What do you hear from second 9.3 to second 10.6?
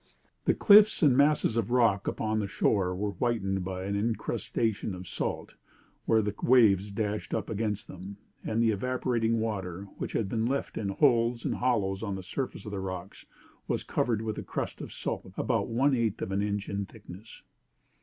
water, which had been